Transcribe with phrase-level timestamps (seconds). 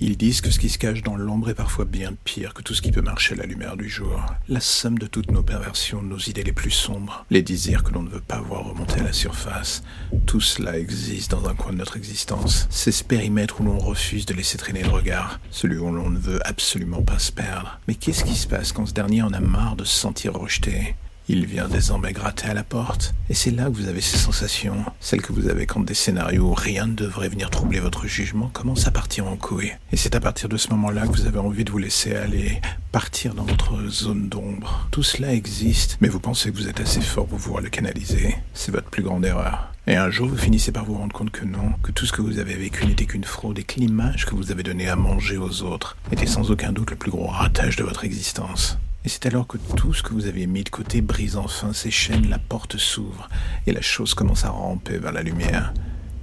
[0.00, 2.74] Ils disent que ce qui se cache dans l'ombre est parfois bien pire que tout
[2.74, 4.26] ce qui peut marcher à la lumière du jour.
[4.48, 8.02] La somme de toutes nos perversions, nos idées les plus sombres, les désirs que l'on
[8.02, 9.84] ne veut pas voir remonter à la surface,
[10.26, 12.66] tout cela existe dans un coin de notre existence.
[12.70, 16.18] C'est ce périmètre où l'on refuse de laisser traîner le regard, celui où l'on ne
[16.18, 17.78] veut absolument pas se perdre.
[17.86, 20.96] Mais qu'est-ce qui se passe quand ce dernier en a marre de se sentir rejeté?
[21.28, 24.84] Il vient désormais gratter à la porte, et c'est là que vous avez ces sensations,
[25.00, 28.50] celles que vous avez quand des scénarios où rien ne devrait venir troubler votre jugement
[28.52, 29.72] commencent à partir en couille.
[29.92, 32.60] Et c'est à partir de ce moment-là que vous avez envie de vous laisser aller,
[32.92, 34.86] partir dans votre zone d'ombre.
[34.90, 38.36] Tout cela existe, mais vous pensez que vous êtes assez fort pour pouvoir le canaliser.
[38.52, 39.70] C'est votre plus grande erreur.
[39.86, 42.22] Et un jour, vous finissez par vous rendre compte que non, que tout ce que
[42.22, 45.36] vous avez vécu n'était qu'une fraude et que l'image que vous avez donnée à manger
[45.36, 48.78] aux autres était sans aucun doute le plus gros ratage de votre existence.
[49.04, 51.90] Et c'est alors que tout ce que vous aviez mis de côté brise enfin ses
[51.90, 53.28] chaînes, la porte s'ouvre,
[53.66, 55.74] et la chose commence à ramper vers la lumière.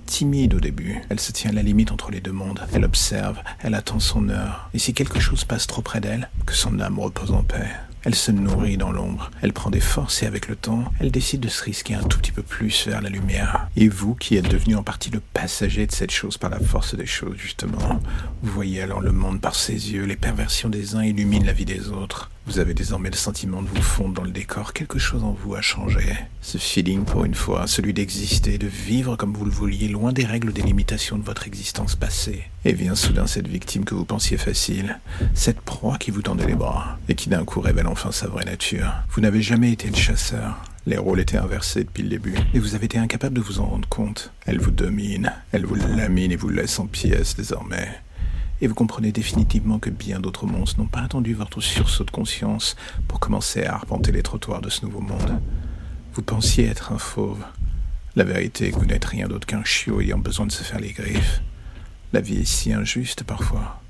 [0.08, 3.38] Timide au début, elle se tient à la limite entre les deux mondes, elle observe,
[3.60, 7.00] elle attend son heure, et si quelque chose passe trop près d'elle, que son âme
[7.00, 7.70] repose en paix.
[8.04, 11.42] Elle se nourrit dans l'ombre, elle prend des forces et avec le temps, elle décide
[11.42, 13.70] de se risquer un tout petit peu plus vers la lumière.
[13.76, 16.96] Et vous, qui êtes devenu en partie le passager de cette chose par la force
[16.96, 18.00] des choses, justement,
[18.42, 21.66] vous voyez alors le monde par ses yeux, les perversions des uns illuminent la vie
[21.66, 22.32] des autres.
[22.52, 25.56] Vous avez désormais le sentiment de vous fondre dans le décor, quelque chose en vous
[25.56, 26.02] a changé.
[26.42, 30.26] Ce feeling pour une fois, celui d'exister, de vivre comme vous le vouliez, loin des
[30.26, 32.44] règles des limitations de votre existence passée.
[32.66, 35.00] Et vient soudain cette victime que vous pensiez facile,
[35.34, 38.44] cette proie qui vous tendait les bras, et qui d'un coup révèle enfin sa vraie
[38.44, 38.92] nature.
[39.12, 42.76] Vous n'avez jamais été le chasseur, les rôles étaient inversés depuis le début, et vous
[42.76, 44.34] avez été incapable de vous en rendre compte.
[44.46, 47.88] Elle vous domine, elle vous lamine et vous laisse en pièces désormais
[48.62, 52.76] et vous comprenez définitivement que bien d'autres monstres n'ont pas attendu votre sursaut de conscience
[53.08, 55.42] pour commencer à arpenter les trottoirs de ce nouveau monde.
[56.14, 57.44] Vous pensiez être un fauve.
[58.16, 60.80] La vérité est que vous n'êtes rien d'autre qu'un chiot ayant besoin de se faire
[60.80, 61.42] les griffes.
[62.14, 63.82] La vie est si injuste parfois.